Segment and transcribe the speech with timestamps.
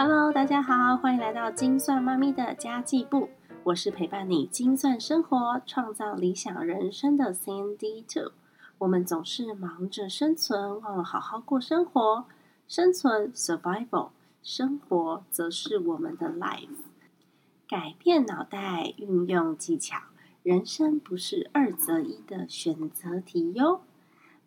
[0.00, 3.30] Hello，大家好，欢迎来到精算妈咪的家计部。
[3.64, 8.30] 我是陪伴你精算生活、创造理想人生的 CND Two。
[8.78, 12.26] 我们总是忙着生存，忘了好好过生活。
[12.68, 16.68] 生存 （survival），生活则是我们的 life。
[17.68, 19.98] 改变脑袋，运用技巧，
[20.44, 23.80] 人生不是二择一的选择题哟。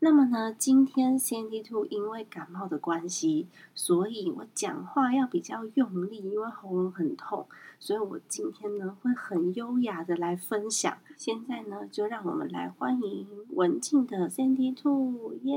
[0.03, 7.45] 那么呢，今天 Candy Two 因为感冒的关系，所以我讲话要比较用力，因为喉咙很痛，
[7.79, 10.97] 所以我今天呢会很优雅的来分享。
[11.17, 15.53] 现在呢，就让我们来欢迎文静的 Candy Two，耶！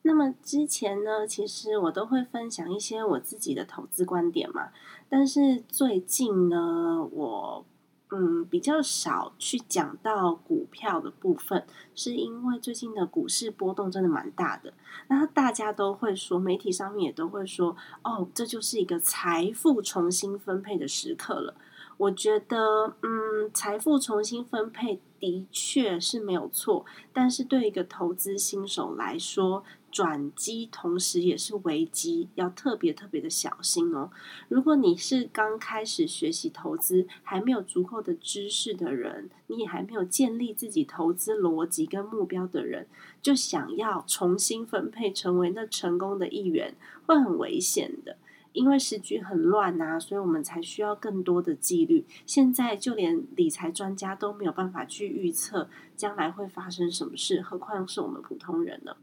[0.00, 4.70] 那么之前呢，其实我都会分享一些我自己的投资观点嘛，
[5.10, 7.66] 但是最近呢，我。
[8.14, 14.74] 嗯，比较少去讲到股票的部分，是因为最近的股市波动真的蛮大的。
[15.08, 21.54] 那大家都会说，媒体上面也都会说，哦，这就是一个财富重新分配的时刻了。
[21.96, 34.10] 我觉得，嗯，财富重新分配的确是没有错，但是对一个投资新手来说，转机同时也是危机，要特别特别的小心哦。
[34.48, 42.88] 如果你是刚开始学习投资，还没有足够的知识的人，你也还没有建立自己投资逻辑跟目标的人，
[43.20, 46.74] 就想要重新分配成为那成功的一员，
[47.06, 48.16] 会很危险的。
[48.54, 52.04] 因为时局很乱呐，所以我们才需要更多的纪律。
[52.26, 58.96] 现在就连理财专家都没有办法去预测将来会发生什么事，何况是我们普通人呢？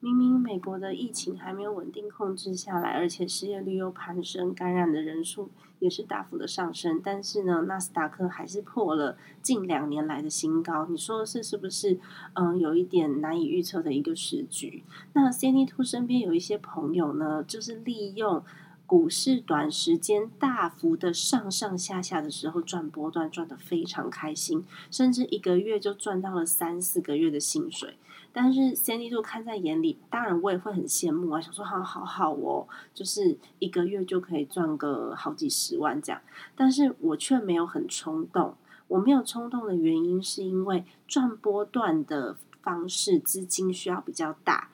[0.00, 10.86] 明明美国的疫情还没有稳定控制下来，而且失业率又攀升，感染的人数也是大幅的上升，但是呢，纳斯达克还是破了近两年来的新高。
[10.86, 11.98] 你说是是不是？
[12.34, 14.84] 嗯，有一点难以预测的一个时局。
[15.14, 18.42] 那 c n Two 身边有一些朋友呢，就是利用。
[18.86, 27.98] 股市短时间大幅的上上下下的时候赚波段赚得非常开心，甚至一个月就赚到了三四个月的薪水。
[28.40, 36.22] 但是 Sandy 就看在眼里，当然我也会很羡慕啊，想说好好好哦，就是一个月就可以赚个好几十万这样。
[36.54, 38.54] 但是我却没有很冲动，
[38.86, 44.70] 我没有冲动的原因是因为赚波段的方式资金需要比较大。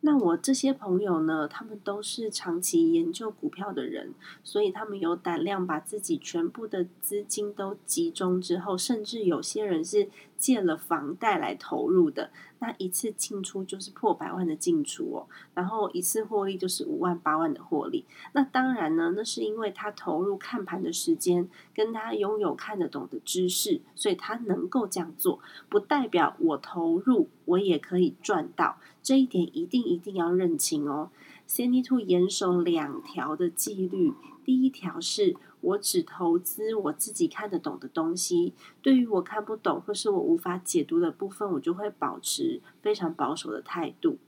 [0.00, 4.14] 那我这些朋友呢，他们都是长期研究股票的人，
[4.44, 10.08] 所以他们有胆量把自己全部的资金都集中之后，甚至有些人是
[10.38, 12.30] 借了房贷来投入的。
[12.58, 18.06] 那一次进出就是破百万的进出哦，然后一次获利就是五万八万的获利。
[18.32, 25.38] 那当然呢，那是因为他投入看盘的时间，跟他拥有看得懂的知识，所以他能够这样做。
[25.68, 31.10] 不代表我投入我也可以赚到，这一点一定一定要认清哦。
[31.46, 34.14] Candy Two 严守两条的纪律，
[34.44, 35.36] 第一条是。
[35.66, 44.18] 我只投资我自己看得懂的东西，对于我看不懂或是我无法解读的部分，我就会保持非常保守的态度。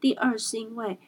[0.00, 0.98] 第二是因为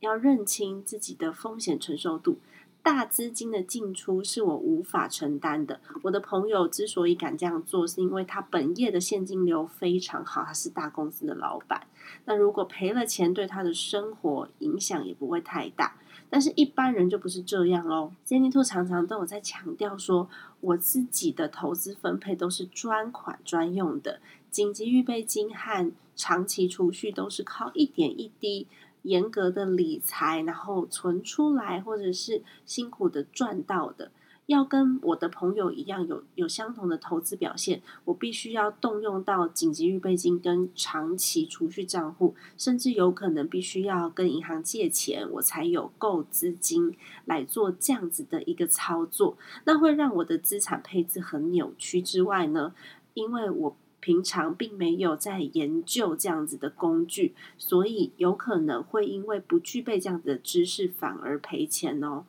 [0.00, 2.38] 要认清自己的风险承受度。
[2.82, 5.80] 大资金的进出是我无法承担的。
[6.02, 11.86] 我的朋友之所以敢这样做，是因为他本业的现金流非常好，他是大公司的老板。
[12.26, 15.96] 那如果赔了钱，对他的生活影响也不会太大。
[16.34, 18.10] 但是一般人就不是这样喽。
[18.24, 20.28] 杰尼兔常常都有在强调说，
[20.60, 24.18] 我自己的投资分配都是专款专用的，
[24.50, 28.66] 紧急预备金和长期储蓄都是靠一点一滴。
[29.02, 34.10] 严格的理财，然后存出来，或者是辛苦的赚到的，
[34.46, 52.74] 要跟我的朋友一样有有相同的投资表现，我必须要动用到紧急预备金跟长期储蓄账户，甚至有可能必须要跟银行借钱，我才有够资金来做这样子的一个操作，那会让我的资产配置很扭曲之外呢，
[53.14, 53.76] 因为我。
[54.00, 62.26] 平常并没有在研究这样子的工具，所以有可能会因为不具备这样子的知识，反而赔钱哦。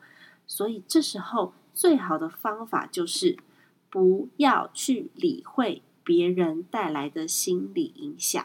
[0.48, 3.38] 所以这时候最好的方法就是
[3.92, 8.44] 不要去理会别人带来的心理影响。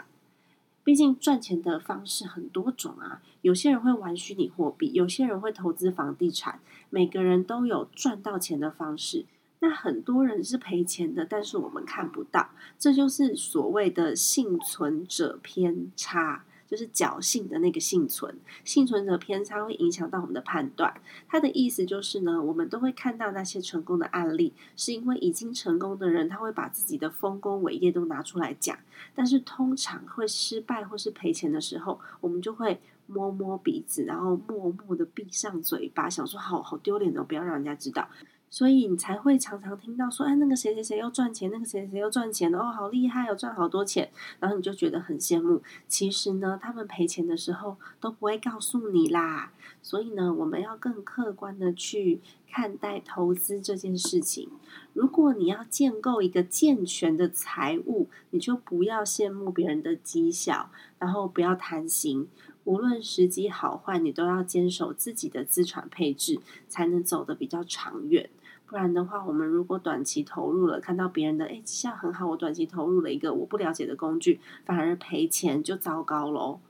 [0.82, 9.26] 毕竟赚钱的方式很多种啊，有些人会玩虚拟货币，有些人会投资房地产，每个人都有赚到钱的方式。
[9.60, 12.48] 那很多人是赔钱的，但是我们看不到，
[12.78, 18.38] 这就是所谓的幸存者偏差，就是侥幸的那个幸存。
[18.64, 20.94] 幸存者偏差会影响到我们的判断。
[21.28, 28.78] 他的意思就是呢，我们都会看到那些成功的案例，是因为已经成功的人，他会把自己的丰功伟业都拿出来讲。
[29.14, 32.80] 但是通常会失败或是赔钱的时候，我们就会
[33.12, 38.08] 摸摸鼻子，然后默默的闭上嘴巴，想说好好丢脸哦，不要让人家知道。
[38.52, 44.10] 所以你才会常常听到说，哎，那个谁谁谁又赚钱，那个谁谁又赚钱哦，好厉害哦，赚好多钱，
[44.40, 45.62] 然后你就觉得很羡慕。
[45.86, 49.52] 其实呢，他们赔钱的时候都不会告诉你啦。
[49.82, 52.20] 所以呢，我们要更客观的去
[52.50, 54.50] 看待投资这件事情。
[54.94, 62.26] 如果你要建构一个健全的财务，你就不要羡慕别人的绩效，然后不要贪心。
[62.70, 66.38] 无论时机好坏，你都要坚守自己的资产配置，
[66.68, 68.30] 才能走得比较长远。
[68.64, 76.60] 不然的话，我们如果短期投入了，看到别人的哎绩效很好，我短期投入了一个我不了解的工具，反而赔钱就糟糕喽。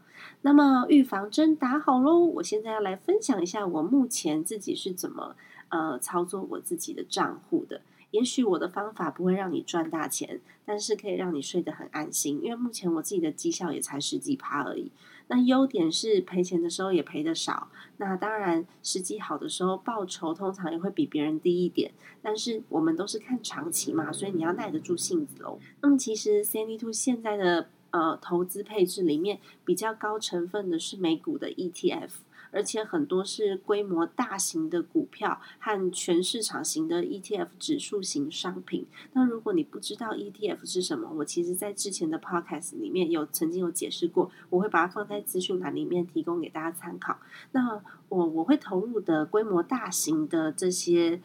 [0.41, 5.37] 那么预防针打好喽，我现在要来分享一下我目前自己是怎么
[5.69, 7.83] 呃操作我自己的账户的。
[8.13, 14.91] 也许我的方法不会让你赚大钱，但是可以让你睡得很安心，因为目前我自己的绩效也才十几趴而已。
[15.33, 17.69] 那优点是赔钱的时候也赔的少，
[17.99, 25.57] 那当然时机好的时候报酬通常也会比别人低一点，但是我们都是看长期嘛，所以你要耐得住性子哦。
[25.83, 32.11] 那么其实 c n d Two 现在的呃投资配置里面比较高成分的是美股的 ETF。
[32.53, 38.87] 而且很多是规模大型的股票和全市场型的 ETF 指数型商品。
[39.13, 47.19] 那如果你不知道 ETF 是什么，我其实在之前的 Podcast 里面有曾经有解释过，我会把它放在资讯栏里面提供给大家参考。
[47.53, 51.21] 那我我会投入的规模大型的这些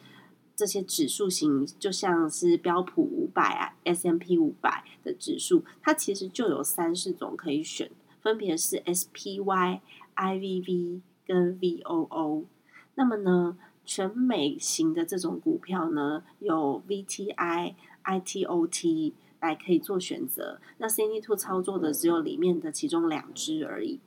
[0.56, 9.80] 这些指数型，就像是标普五百啊、S M P 五百的指数，它其实就有三四种可以选，分别是 SPY、
[10.16, 11.02] IVV。
[11.26, 12.46] 跟 VOO，
[12.96, 17.74] 那么呢，全美型的这种股票呢，有 VTI、
[18.04, 20.60] ITOT 来可以做选择。
[20.78, 24.00] 那 c n Two 操作的只有里面的其中两只而已。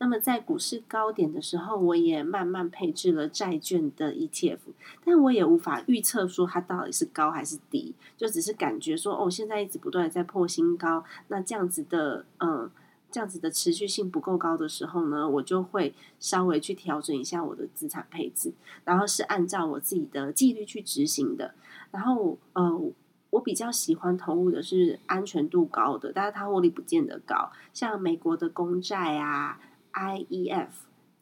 [0.00, 4.58] 那么在股市高点的时候，我也慢慢配置了债券的 ETF，
[5.04, 12.70] 但我也无法预测说它到底是高还是低，就只是感觉说，哦，现在一直不断的在破新高，那这样子的，嗯。
[13.10, 18.52] 这样子的持续性不够高的时候呢，我就会稍微去调整一下我的资产配置，
[18.84, 21.54] 然后是按照我自己的纪律去执行的。
[21.90, 22.92] 然后，呃，
[23.30, 29.58] 我比较喜欢投入的是安全度高的，但是它获利不见得高，像美国的公债啊、
[29.92, 30.68] IEF、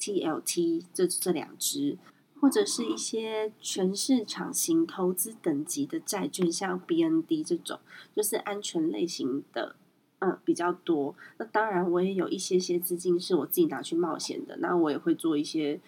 [0.00, 1.99] TLT 这这两只，
[2.41, 7.79] 或者是一些全市场型投资等级的债券，像 BND 这种，
[8.15, 9.77] 就是安全类型的。
[10.21, 11.15] 嗯，比较多。
[11.39, 14.57] 那当然，我也有一些些资金是我自己拿去冒险的。
[14.59, 15.81] 那我也会做一些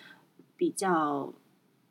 [0.57, 1.33] 比较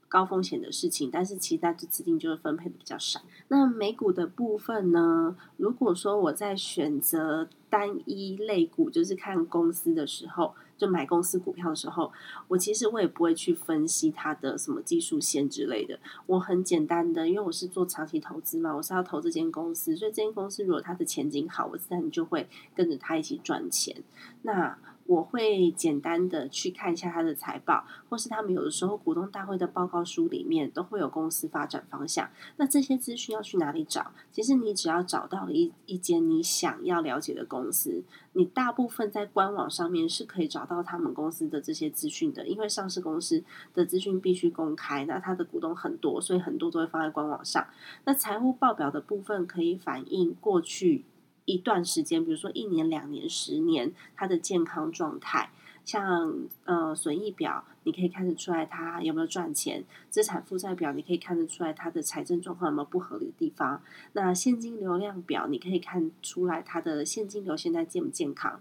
[0.07, 3.21] 高风险的事情，但是其他的资金就是分配的比较少。
[3.47, 5.35] 那美股的部分呢？
[5.57, 10.53] 如果说我在选择单一类股，就是看公司的时候。
[10.77, 12.11] 就买公司股票的时候，
[12.47, 15.99] 我其实我也不会去分析它的什么技术线之类的。
[16.27, 24.03] 我很简单的，因为我是做长期投资嘛，我是要投这间公司，所以这间公司如果它的前景好，我自然就会跟着它一起赚钱。
[24.43, 24.77] 那
[25.07, 32.29] 我会简单的去看一下它的财报，或是他们有的时候股东大会的报告书里面都会有公司发展方向。
[32.57, 34.11] 那这些资讯要去哪里找？
[34.31, 38.03] 其实你只要找到了一一间你想要了解的公司，
[38.33, 42.45] 你大部分在官网上面是可以找到他们公司的这些资讯的。
[42.45, 43.41] 因为上市公司
[43.73, 47.65] 的资讯必须公开，那它的股东很多，所以很多都会放在官网上。
[48.03, 51.05] 那财务报表的部分可以反映过去。
[51.47, 55.49] 一段时间，比如说一年、两年、十年，它的健康状态，
[55.85, 56.33] 像
[56.65, 63.81] 呃损益表，你可以看得出来它有没有赚钱；资产负债表，你可以看得出来它的财政状况有没有不合理的地方。
[64.11, 68.59] 那现金流量表，你可以看出来它的现金流现在健不健康。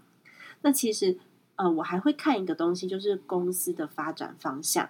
[0.61, 1.17] 那其实
[1.57, 4.89] 呃，我还会看一个东西，就是公司的发展方向。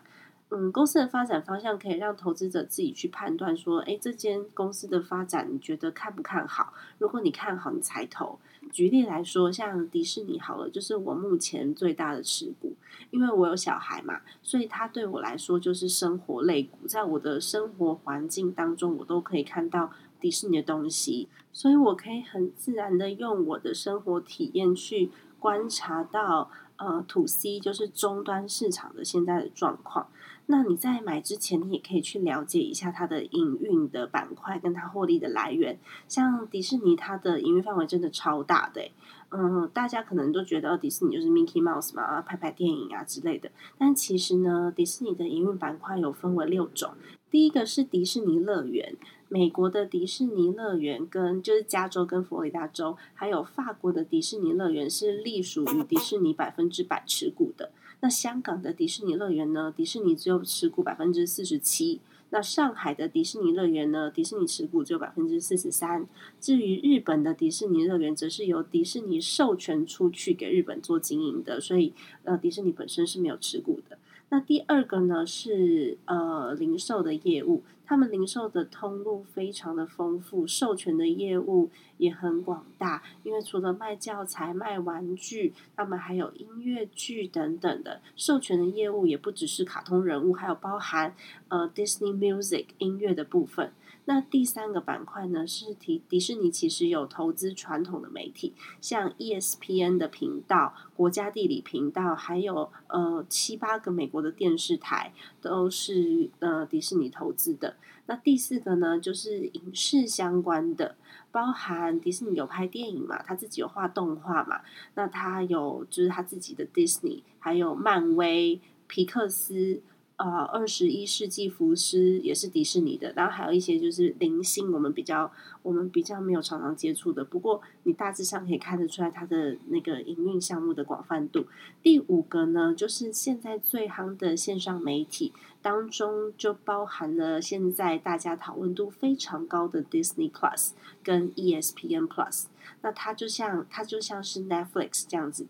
[0.50, 6.74] 嗯，公司的发展方向可以让投资者自己去判断，说，哎，这间公司的发展你觉得看不看好？
[7.00, 8.40] 如果你看好，你才投。
[8.72, 12.76] 举例来说，像迪士尼好了，就是我目前最大的持股，
[13.12, 30.08] 因为我有小孩嘛，所以它对我来说就是生活类股，在我的生活环境当中，我都可以看到迪士尼的东西，所以我可以很自然的用我的生活体验去观察到，呃，to C 就是终端市场的现在的状况。
[30.50, 35.78] 那你在买之前，你也可以去了解一下它的营运的板块跟它获利的来源。
[36.08, 38.90] 像迪士尼，它的营运范围真的超大的，
[39.30, 43.52] 嗯，大家可能都觉得迪士尼就是 Mickey Mouse 嘛，拍拍电影啊之类的。
[43.78, 46.92] 但其实呢，迪士尼的营运板块有分为六种。
[47.30, 48.96] 第一个是迪士尼乐园，
[49.28, 57.74] 美国的迪士尼乐园跟就是加州跟佛罗里达州，还有法国的迪士尼乐园是隶属于迪士尼百分之百持股的。
[58.00, 62.00] 那香港的迪士尼乐园呢，迪士尼只有持股百分之四十七。
[62.30, 64.12] 那上海的迪士尼乐园呢？
[64.12, 66.06] 迪士尼持股只有百分之四十三。
[66.42, 71.94] 至于日本的迪士尼乐园，则是由迪士尼授权出去给日本做经营的，所以
[72.26, 73.98] 呃，迪士尼本身是没有持股的。
[74.30, 83.02] 那第二个呢是呃零售的业务，他们零售的通路非常的丰富，授权的业务也很广大。
[83.24, 91.16] 因为除了卖教材、卖玩具，他们还有音乐剧等等的授权的业务，也不只是卡通人物，还有包含
[91.48, 93.72] 呃 Disney Music 音乐的部分。
[94.10, 107.76] 那第三个板块呢，是提迪士尼其实有投资传统的媒体，像 ESPN 的频道、国家地理频道，还有呃七八个美国的电视台，都是呃迪士尼投资的。
[108.06, 110.96] 那第四个呢，就是影视相关的，
[111.30, 114.62] 包含迪士尼有拍电影嘛，他自己有画动画嘛，
[114.96, 119.82] 那他有就是他自己的 Disney，还有漫威、皮克斯。
[120.18, 125.32] 呃，二十一世纪福斯也是迪士尼的，然后还有一些就是零星，我们比较
[125.62, 127.24] 我们比较没有常常接触的。
[127.24, 131.46] 不过你大致上可以看得出来它的那个营运项目的广泛度。
[131.84, 140.72] 第五个呢，就是现在最夯的线上媒体当中，就包含了现在大家讨论度非常高的 Disney Plus
[141.04, 142.46] 跟 ESPN Plus。
[142.82, 145.46] 那它就像它就像是 Netflix 这样子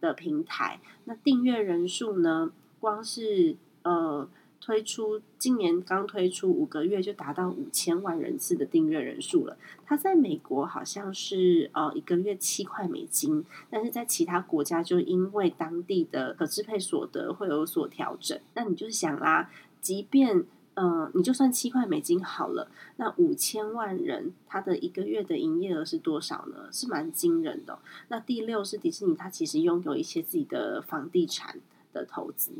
[0.00, 0.80] 的平台。
[1.04, 2.50] 那订阅人数呢，
[2.80, 4.28] 光是呃，
[4.60, 9.56] 推出今年刚推出五个月就达到五千万人次的订阅人数了。
[9.86, 18.38] 它在美国好像是呃一个月七块美金，但是在其他国家就因为当地的可支配所得会有所调整。
[18.54, 20.44] 那你就是想啦，即便
[20.74, 26.68] 呃你就算七块美金好了，那五千万人他的一个月的营业额是多少呢？
[26.70, 27.78] 是蛮惊人的。
[28.08, 31.58] 那第六是迪士尼，它其实拥有一些自己的房地产
[31.94, 32.52] 的投资。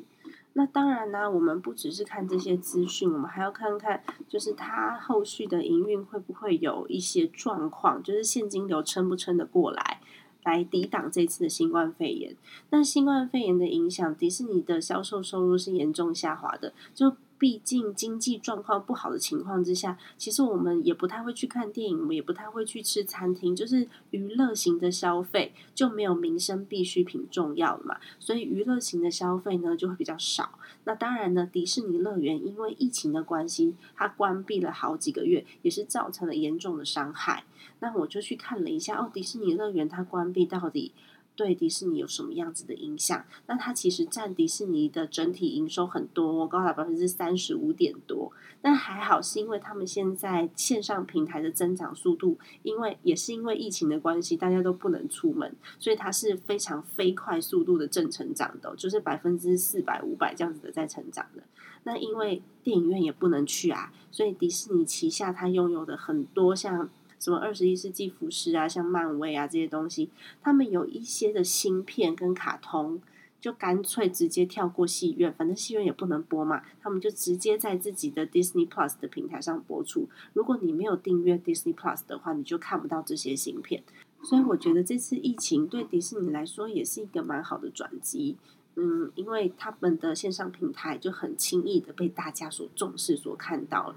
[0.54, 10.00] 那当然呢，我们不只是看这些资讯，我们还要看看，就是它后续的营运会不会有一些状况，就是现金流撑不撑得过来，
[10.44, 12.36] 来抵挡这次的新冠肺炎。
[12.70, 17.14] 那新冠肺炎的影响，迪士尼的销售收入是严重下滑的，就。
[17.40, 27.96] 毕竟经济状况不好的情况之下，其实我们也不太会去看电影，我们也不太会去吃餐厅，就是娱乐型的消费就没有民生必需品重要了嘛。
[28.18, 30.58] 所以娱乐型的消费呢就会比较少。
[30.84, 37.44] 那当然呢，迪士尼乐园因为疫情的关系，它关闭了好几个月，也是造成了严重的伤害。
[37.80, 40.92] 那我就去看了一下，哦，迪士尼乐园它关闭到底。
[41.40, 43.24] 对迪士尼有什么样子的影响？
[43.46, 48.30] 那它其实占迪士尼的整体营收很多，高达百分之三十五点多。
[48.60, 61.42] 但还好是因为他们现在线上平台的增长速度，因为也是因为疫情的关系，大家都不能出门，所以它是非常飞快速度的正成长的，就是百分之四百、五百这样子的在成长的。
[61.84, 66.90] 那因为电影院也不能去啊，所以迪士尼旗下它拥有的很多像。
[67.20, 70.10] 什么二十一世纪服饰啊，像漫威啊这些东西，
[70.42, 73.00] 他们有一些的芯片跟卡通，
[73.40, 80.08] 就干脆直接跳过戏院，反正戏院也不能播嘛，他们就直接在自己的 Disney Plus 的平台上播出。
[80.32, 83.84] 如果你没有订阅 Disney Plus 的话，你就看不到这些芯片。
[84.22, 88.36] 所以我觉得这次疫情对迪士尼来说也是一个蛮好的转机，
[88.76, 93.96] 嗯，因为他们的线上平台就很轻易的被大家所重视、所看到了。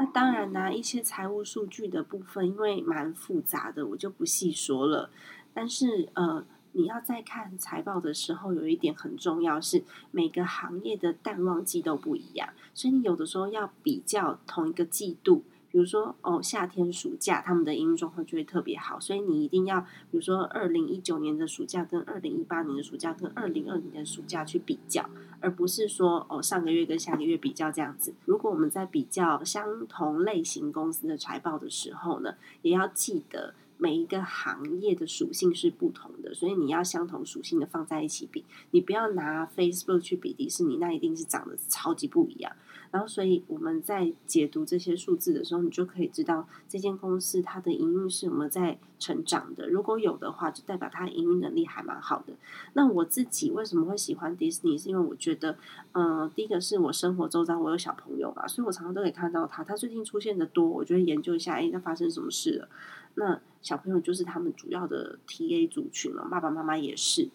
[0.00, 5.10] 那当然啦，一些财务数据的部分，因为蛮复杂的，我就不细说了。
[5.52, 6.42] 但是呃，
[6.72, 15.42] 你要在看财报的时候，有一点很重要，是每个行业的淡旺季都不一样，所以你有的时候要比较同一个季度。
[15.70, 25.08] 比如说哦，夏天暑假他们的营运状况就会特别好，所以你一定要，比如说二零一九年的暑假跟二零一八年的暑假跟二零二零年的暑假去比较，
[25.40, 28.12] 而不是说哦上个月跟下个月比较这样子。
[28.24, 42.52] 如果我们在比较相同类型公司的财报的时候呢，也要记得每一个行业的属性是不同的，所以你要相同属性的放在一起比，你不要拿 Facebook 去比迪士尼，那一定是长得超级不一样。
[42.90, 49.68] 然后，所以我们在解读这些数字的时候，你就可以知道这间公司它的营运是有没有在成长的。
[49.68, 52.32] 如果有的话，就代表它营运能力还蛮好的。
[52.72, 54.76] 那我自己为什么会喜欢迪士尼？
[54.76, 55.56] 是因为我觉得，
[55.92, 59.62] 嗯，第一个是我生活周遭我有小朋友嘛，所以我常常都可以看到他。
[59.62, 62.68] 他最近出现的多，我就会研究一下，哎，那发生什么事了？
[63.14, 67.28] 那小朋友就是他们主要的 TA 族群了，爸爸妈妈也是。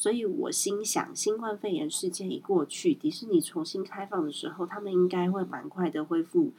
[0.00, 6.52] 所以我心想，新冠肺炎事件已过去，迪士尼重新开放的时候，他们应该会蛮快的恢复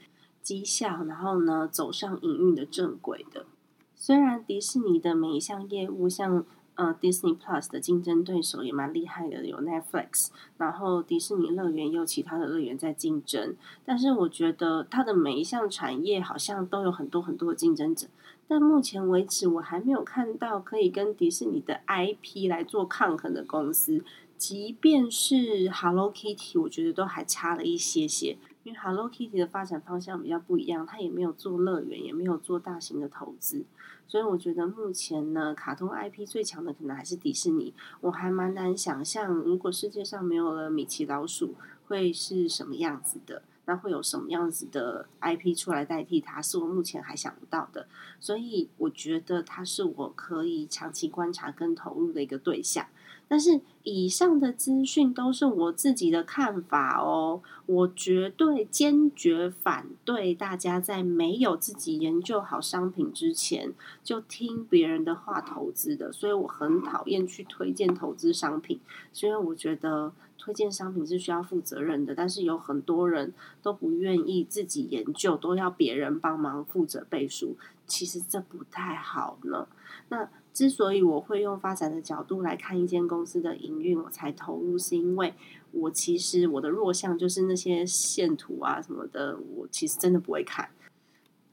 [0.43, 3.47] 绩效，然后呢走上营运的正轨的。
[3.95, 6.45] 虽然迪士尼的每一项业务，像
[6.75, 13.55] 呃，Disney Plus 的竞争对手也蛮厉害的，有 Netflix，然后迪士尼乐园也有其他的乐园在竞争。
[13.83, 18.05] 但是我觉得它的每一项产业好像都有很多很多的竞争者，
[18.51, 24.03] 但目前为止我还没有看到可以跟迪士尼的 IP 来做抗衡的公司。
[24.37, 28.37] 即便是 Hello Kitty，我觉得都还差了一些些。
[28.63, 33.63] 因为 Hello Kitty 的发展方向比较不一样，它也没有做乐园，也没有做大型的投资，
[34.05, 37.73] 所以我觉得目前呢，卡通 IP 最强的可能还是迪士尼。
[38.01, 41.55] 我还蛮难想象，如果世界上没有了米奇老鼠，
[41.87, 43.43] 会是什么样子的？
[43.71, 46.41] 那会有什么样子的 IP 出来代替它？
[46.41, 47.87] 是我目前还想不到的。
[48.19, 52.85] 所以我觉得它是我可以长期观察跟投入的一个对象。
[53.29, 63.71] 但是以上的资讯都是我自己的看法哦，我绝对坚决反对大家在没有自己研究好商品之前
[64.03, 68.81] 就听别人的话投资的，所以我很讨厌去推荐投资商品，
[69.21, 73.31] 因为我觉得推荐商品是需要负责任的，但是有很多人
[73.61, 77.55] 都不愿意自己研究，都要别人帮忙负责背书，
[77.85, 79.67] 其实这不太好呢。
[80.09, 80.27] 那。
[80.53, 85.33] 之所以我会用发展的角度来看一间公司的营运，我才投入，是因为
[85.71, 90.69] 我其实我的弱项就是那些线图啊什么的，我其实真的不会看。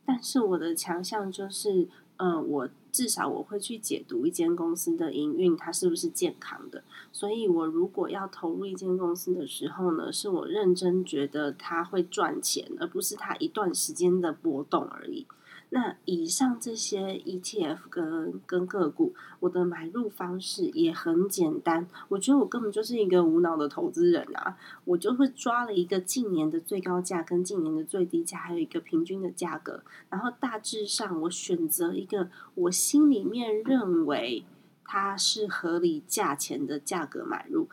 [0.04, 1.86] 但是我的强项就是，
[2.18, 6.82] 嗯，我至少我会去解读一间公司的营运，它是不是健康的。
[7.12, 15.26] 所以我如果要投入一间公司的时候呢，是我认真觉得它会赚钱，而不是它一段时间的波动而已。
[15.70, 21.86] 那以上这些 ETF 跟跟个股，我的买入方式也很简单。
[22.08, 24.56] 我觉得我根本就是一个无脑的投资人啊！
[24.86, 34.46] 我就会抓了一个近年的最高价跟近年的最低价，还有一个平均的价格，然后大致上我选择一个我心里面认为
[34.86, 37.68] 它是合理价钱的价格买入。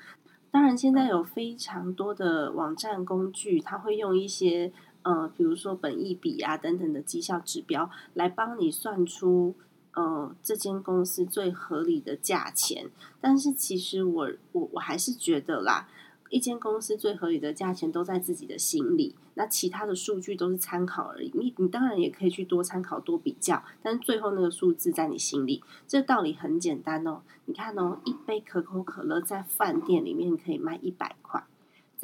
[0.52, 4.74] 当然，现在有非常多的网站工具，它会用一些。
[5.06, 9.54] 呃，比如说本益比啊等等的绩效指标，来帮你算出
[9.94, 12.90] 呃这间公司最合理的价钱。
[13.22, 15.88] 但是其实我我我还是觉得啦，
[16.32, 21.30] 一间公司最合理的价钱都在自己的心里，那其他的数据都是参考而已。
[21.36, 25.64] 你你当然也可以去多参考多比较，但是最后那个数字在你心里。
[25.88, 31.44] 这道理很简单哦，你看哦，一杯可口可乐在饭店里面可以卖一百块。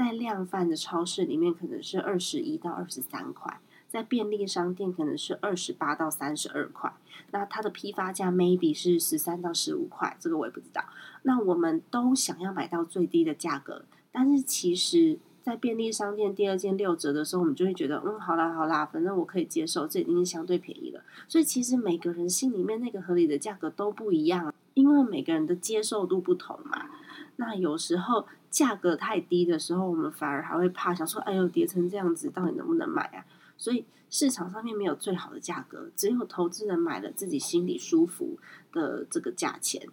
[0.04, 6.92] 在量贩的超市里面，可能是二十一到二十三块；在便利商店，可能是二十八到三十二块。
[7.30, 10.84] 那它的批发价 maybe 是十三到十五块，这个我也不知道。
[11.22, 21.04] 那我们都想要买到最低的价格，但是其实，在便利商店第二件六折的时候，我们就会觉得，嗯，好啦好啦，反正我可以接受，这已经是相对便宜了。
[21.28, 26.88] 所以其实每个人心里面那个合理的价格都不一样，因为每个人的接受度不同嘛。
[27.36, 28.26] 那有时候。
[28.52, 33.26] 价格太低的时候，我们反而还会怕，想说：“哎呦，跌成这样子，到底能不能买啊？”
[33.58, 38.38] 所以市场上面没有最好的价格，只有投资人买了自己心里舒服
[38.74, 39.88] 的这个价钱。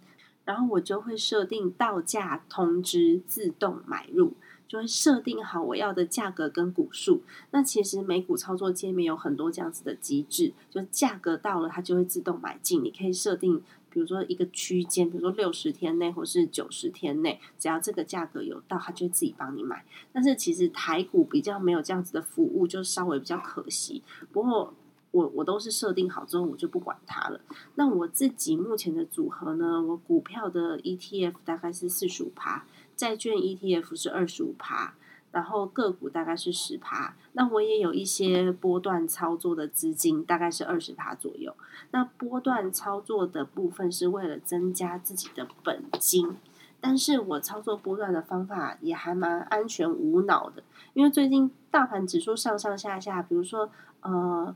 [0.45, 4.33] 然后我就会设定到价通知自动买入，
[4.67, 7.23] 就会设定好我要的价格跟股数。
[7.51, 13.63] 那其实美股操作界面有很多这样子的机制，就价格到了它就会自动买进，你可以设定。
[13.91, 19.85] 比如说一个区间，比如说六十天内或是九十天内，只要这个价格有到，他就自己帮你买。
[20.13, 24.03] 但是其实台股比较没有这样子的服务，就稍微比较可惜。
[24.33, 24.75] 不过
[25.11, 27.41] 我我都是设定好之后，我就不管它了。
[27.77, 29.83] 那我自己目前的组合呢？
[29.83, 34.95] 我股票的 ETF 大概是四十五趴，债券 ETF 是二十五趴。
[35.39, 41.55] 然后个股大概是十趴，那我也有一些波段操作的资金，大概是二十趴左右。
[41.93, 46.37] 那波段操作的部分是为了增加自己的本金，
[46.81, 53.71] 但是我操作波段的方法也还蛮安全无脑的，因为最近大盘指数上上下下，比如说
[54.01, 54.53] 呃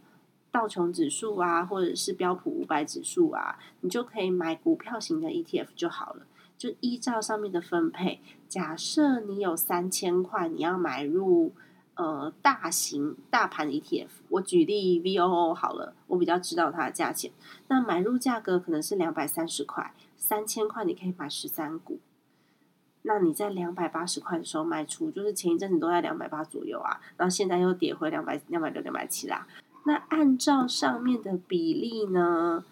[0.50, 6.26] 道琼指数啊，或者是标普五百指数啊，你就可以买股票型的 ETF 就好了。
[6.62, 11.52] 就依照上面的分配，假设你有三千块，你要买入
[11.96, 17.32] 呃大型大盘 ETF，我举例 VOO 好了，我比较知道它的价钱。
[17.66, 21.98] 那买入价格可能是两百三十块，三千块你可以买十三股。
[23.02, 29.48] 那你在两百八十块的时候卖出，就是前一阵子都在两百八左右啊，然后现在又跌回两百两百六两百七啦。
[29.84, 32.64] 那按照上面的比例呢？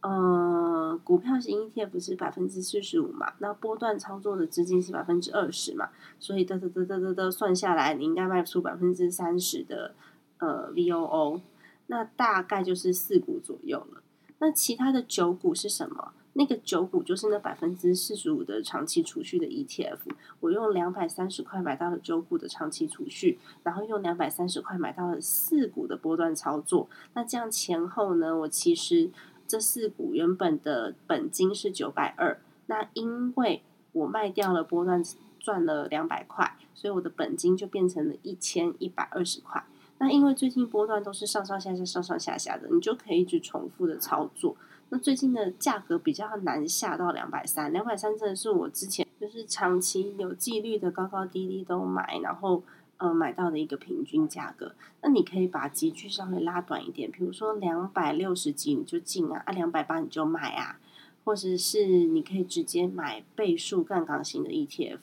[0.00, 5.88] 呃，股票型 ETF 是百分之四十五嘛，那波段操作的资金是百分之二十嘛，
[6.20, 9.94] 所以得得得得得得算下来，你应该卖出百分之三十的
[10.38, 11.40] 呃 VOO，
[11.88, 14.02] 那大概就是四股左右了。
[14.38, 16.12] 那其他的九股是什么？
[16.34, 19.98] 那个九股就是那百分之四十五的长期储蓄的 ETF，
[20.38, 26.88] 我用两百三十块买到了九股的长期储蓄，然后用两百三十块买到了四股的波段操作。
[27.14, 29.10] 那这样前后呢，我其实
[29.48, 35.02] 这四股原本的本金是九百二，那因为我卖掉了波段
[35.40, 39.64] 赚了两百块，所以我的本金就变成了一千一百二十块。
[40.00, 44.54] 那因为最近波段都是上上下下、上上下下的，你就可以一直重复的操作。
[44.90, 52.62] 那最近的价格比较难下到两百三，两百三真的是我之前就是长期有纪律的高高低低都买，然后
[52.98, 54.74] 呃买到的一个平均价格。
[55.02, 60.78] 那你可以把集距稍微拉短一点，比如说两百六十几你就进啊，啊两百八你就买啊，
[61.24, 64.98] 或者是你可以直接买倍数杠杆型的 ETF。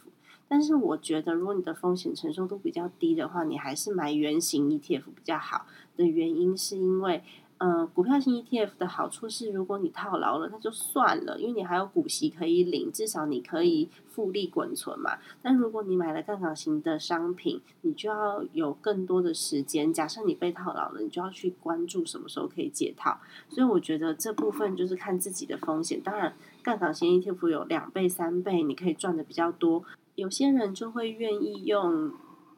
[0.47, 5.65] 但是我觉得，如果你的风险承受度比较低的话，你还是买圆形 ETF 比较好
[5.97, 7.23] 的原因是因为。
[7.57, 15.19] 嗯，股票型 ETF 的好处是，如果你套牢了，那就算了，因为你还有股息可以领，至少你可以复利滚存嘛。
[15.41, 19.93] 但如果你买了杠杆型的商品，你就要有更多的时间。
[19.93, 23.17] 假设你被套牢了，你就要去关注什么时候可以解套。
[23.47, 26.01] 所以我觉得这部分就是看自己的风险。
[26.01, 29.81] 当然，杠杆型 ETF 有两倍、三倍，你可以赚的比较多。
[30.15, 32.11] 有些人就会愿意用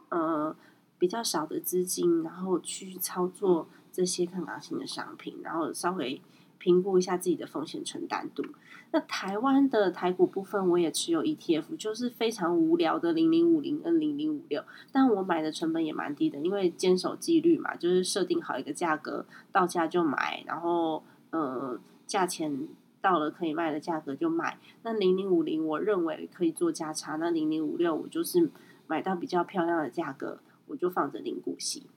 [0.09, 0.55] 呃
[0.97, 3.67] 比较少的资金，然后去操作。
[3.97, 6.21] 这些抗港型的商品，然后稍微
[6.59, 8.45] 评估一下自己的风险承担度。
[8.91, 22.67] 那台湾的台股部分，我也持有 ETF，就是非常无聊的零零五零跟零零五六，但我买的成本也蛮低的，因为坚守纪律嘛，就是设定好一个价格，到价就买，然后呃价钱
[23.01, 24.59] 到了可以卖的价格就买。
[24.83, 28.51] 那零零五零我认为可以做价差，那零零五六我就是
[28.85, 31.87] 买到比较漂亮的价格，我就放着零股息。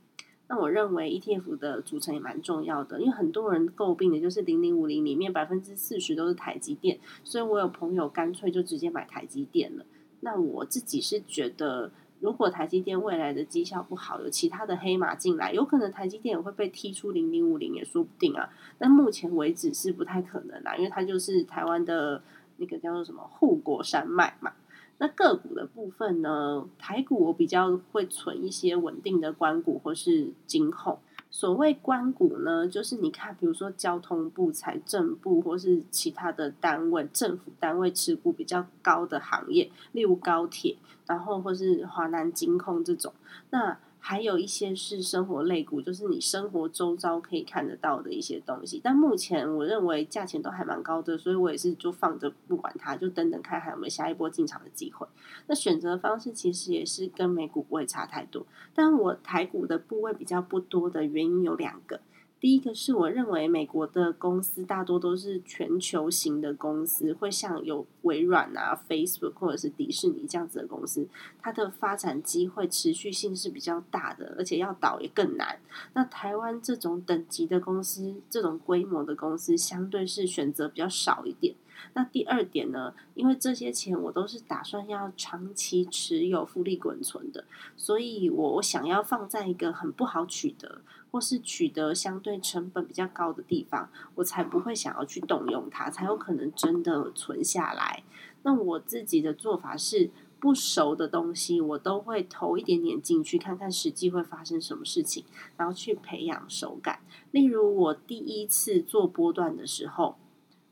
[0.52, 9.86] 那我认为 ETF 的组成也蛮重要的，因为很多人诟病的就是零零五零里面百分之四十都是台积电，所以我有朋友干脆就直接买台积电了。
[10.22, 18.50] 那我自己是觉得，如果台积电未来的绩效不好，有其他的黑马进来，有可能台积电也会被踢出零零五零也说不定啊。
[18.76, 22.20] 但目前为止是不太可能啦，因为它就是台湾的
[22.56, 24.52] 那个叫做什么护国山脉嘛。
[25.00, 26.68] 那个股的部分呢？
[26.78, 30.98] 台股我比较会存一些稳定的关股或是金控。
[31.30, 43.14] 所谓关股呢，就是你看，比如说交通部、财政部或是其他的单位、政府单位持股比较高的行业，例如高铁，然后或是华南金控这种。
[43.48, 48.80] 那还有一些是生活类股，就是你生活周遭可以看得到的一些东西。
[48.82, 55.06] 但目前我认为价钱都还蛮高的，所以我也是就放着不管它，就等等看还有没有下一波进场的机会。
[55.46, 62.00] 那选择方式其实也是跟美股不会差太多，但我台股的部位比较不多的原因有两个。
[62.40, 71.06] 第一个是我认为美国的公司大多都是全球型的公司，会像有微软啊、Facebook 或者是迪士尼这样子的公司，
[71.42, 75.60] 它的发展机会持续性是比较大的，而且要倒也更难。
[75.92, 81.54] 那台湾这种等级的公司，这种规模的公司，相对是选择比较少一点。
[81.94, 82.94] 那第二点呢？
[83.14, 87.44] 因为这些钱我都是打算要长期持有、复利滚存的，
[87.76, 98.02] 所以我我想要放在一个很不好取得，或是取得相对成本比较高的地方，我才不会想要去动用它，才有可能真的存下来。
[98.42, 105.24] 那我自己的做法是，不熟的东西我都会投一点点进去，看看实际会发生什么事情，
[105.56, 107.00] 然后去培养手感。
[107.32, 110.16] 例如我第一次做波段的时候。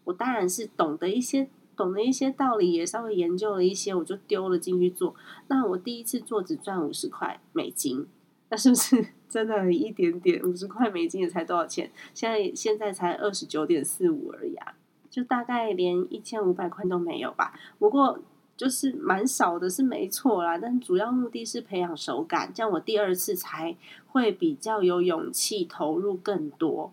[0.08, 5.14] 我当然是懂得一些，懂得一些道理，也稍微研究了一些，我就丢了进去做。
[5.48, 8.06] 那我第一次做只赚五十块美金，
[8.48, 10.42] 那是不是 真的一点点？
[10.42, 11.90] 五十块美金也才多少钱？
[12.14, 14.72] 现在现在才二十九点四五而已啊，
[15.10, 17.52] 就大概连一千五百块都没有吧。
[17.78, 18.18] 不过
[18.56, 20.56] 就是蛮少的，是没错啦。
[20.56, 26.90] 但主要目的是培养手感，这样我第二次才会比较有勇气投入更多。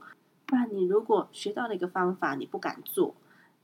[0.56, 3.14] 不然，你如果学到了一个方法，你不敢做，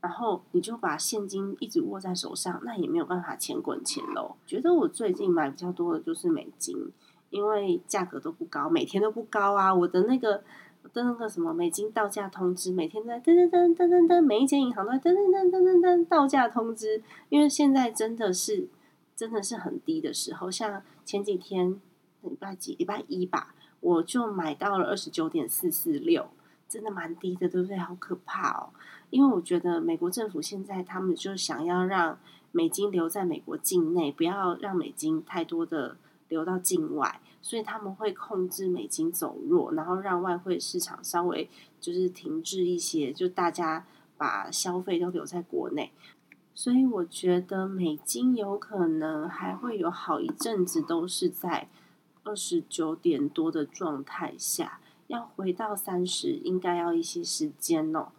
[0.01, 4.35] 然后你就把现金一直握在手上，那也没有办法钱滚钱喽。
[4.45, 6.91] 觉得我最近买比较多的就是美金，
[7.29, 9.73] 因为价格都不高，每天都不高啊。
[9.73, 10.43] 我的那个
[10.91, 17.01] 的那个什么美金到价通知，每天在噔噔噔噔噔噔，每一间银行都在噔噔噔噔噔噔到价通知。
[17.29, 18.67] 因为现在真的是
[19.15, 21.79] 真的是很低的时候，像前几天
[22.23, 26.27] 礼拜几礼拜一吧，我就买到了二十九点四四六。
[26.71, 27.77] 真的蛮低的，对不对？
[27.77, 28.69] 好可怕哦！
[29.09, 32.17] 因为我觉得美国政府现在他们就想要让
[32.53, 35.97] 美金留在美国境内，不要让美金太多的
[36.29, 41.49] 流到境外，所以他们会控制美金走弱，然后让外汇市场稍微
[41.81, 45.91] 就是停滞一些，就大家把消费都留在国内，
[46.55, 51.67] 所以我觉得美金有可能还会有好一阵子都是在
[52.23, 54.79] 二十九点多的状态下，
[55.11, 58.09] 要回到三十应该要一些时间哦。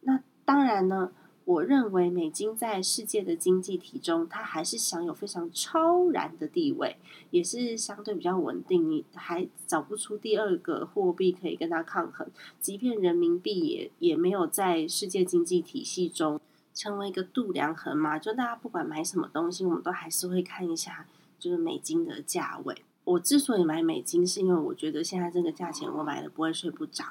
[0.00, 1.12] 那当然呢。
[1.44, 6.96] 我认为美金在世界的经济体中，它还是享有非常超然的地位，
[7.30, 8.88] 也是相对比较稳定。
[8.88, 12.30] 你还找不出第二个货币可以跟它抗衡，
[12.60, 16.40] 即便人民币也也没有在世界经济体系中
[16.72, 18.20] 成为一个度量衡嘛。
[18.20, 21.08] 就大家不管买什么东西，我们都还是会看一下
[21.40, 22.84] 就是美金的价位。
[23.04, 27.04] 我之所以买美金，是因为我觉得现在这个价钱我买了不会睡不着。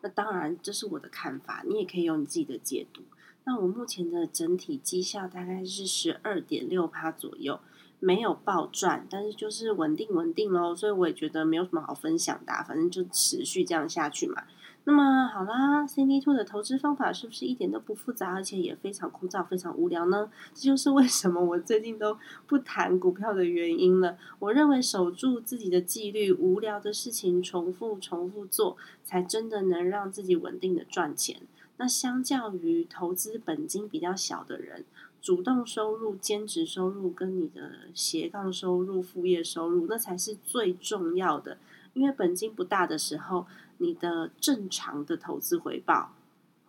[0.00, 3.02] 那当然这是我的看法，你也可以有你自己的解读。
[3.44, 7.60] 那我目前的整体绩效大概是十二点六趴左右，
[8.00, 14.42] 没有暴赚，但是就是稳定稳定喽，所以我也觉得没有什么好分享的，反正就持续这样下去嘛。
[14.86, 20.30] 那么好啦，C D Two 的投资方法是不是一点都不复杂，而且也非常枯燥、非常无聊呢？
[20.52, 24.18] 这就是为什么我最近都不谈股票的原因了。
[24.38, 31.40] 我认为守住自己的纪律，无聊的事情重复重复做，才真的能让自己稳定的赚钱。
[31.78, 34.84] 那相较于投资本金比较小的人，
[35.24, 41.56] 主动收入、兼职收入跟你的斜杠收入、副业收入，那才是最重要的。
[41.94, 43.46] 因为本金不大的时候，
[43.78, 46.14] 你的正常的投资回报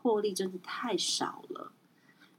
[0.02, 1.74] 获利真的太少了。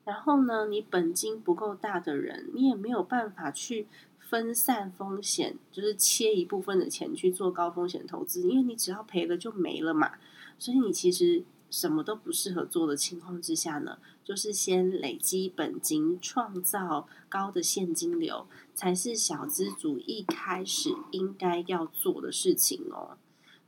[0.06, 3.86] 然后呢，你本金不够大的人，你也没有办法去
[4.18, 10.12] 分散风险，就是切一部分的钱去做高风险投资，因为你只要赔了就没了嘛。
[10.58, 11.44] 所以你其实。
[11.70, 23.16] 什么都不适合做的情况之下呢，就是先累积本金，创造高的现金流，才是小资主一开始应该要做的事情哦。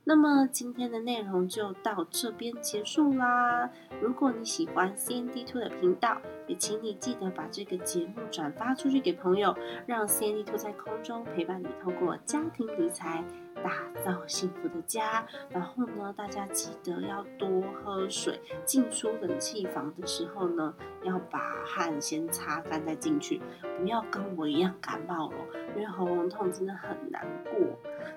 [0.05, 3.69] 那么今天的内容就到这边结束啦。
[4.01, 13.23] 如果你喜欢 CND Two 的频道，也请你记得把这个节目转发出去给朋友，让 Candy 兔在空中陪伴你，透过家庭理财。
[13.61, 18.39] 打造幸福的家，然后呢，大家记得要多喝水。
[18.63, 23.41] 进出冷气房的时候呢，要把汗先擦干再进去，
[23.77, 25.37] 不要跟我一样感冒了，
[25.75, 27.53] 因为喉咙痛真的很难过。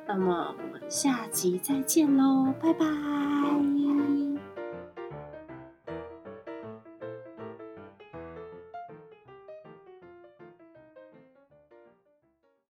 [0.07, 2.87] 那么我们下集再见喽，拜拜。